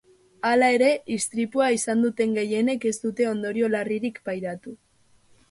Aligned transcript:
Hala 0.51 0.69
ere, 0.77 0.87
istripua 1.15 1.67
izan 1.75 2.01
duten 2.05 2.33
gehienek 2.39 2.89
ez 2.93 2.95
dute 3.05 3.29
ondorio 3.35 3.71
larririk 3.77 4.21
pairatu. 4.31 4.77